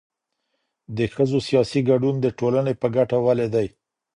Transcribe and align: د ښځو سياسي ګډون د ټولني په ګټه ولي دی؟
د 0.97 0.99
ښځو 1.13 1.37
سياسي 1.47 1.81
ګډون 1.89 2.15
د 2.21 2.27
ټولني 2.39 2.73
په 2.81 2.87
ګټه 2.95 3.17
ولي 3.25 3.47
دی؟ 3.55 3.67